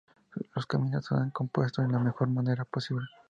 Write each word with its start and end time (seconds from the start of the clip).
Los 0.55 0.65
caminos 0.65 1.05
se 1.05 1.13
han 1.13 1.29
compuesto 1.29 1.83
de 1.83 1.89
la 1.89 1.99
mejor 1.99 2.27
manera 2.29 2.65
posible. 2.65 3.05